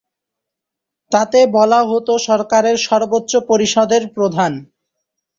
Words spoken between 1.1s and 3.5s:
তাকে বলা হতো সরকারের সর্বোচ্চ